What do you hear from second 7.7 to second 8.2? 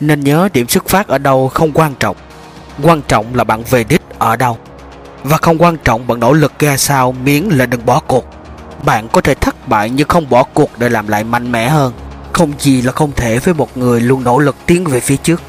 bỏ